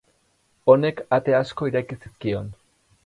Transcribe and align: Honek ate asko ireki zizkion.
Honek 0.73 1.03
ate 1.17 1.35
asko 1.41 1.69
ireki 1.73 1.99
zizkion. 2.01 2.53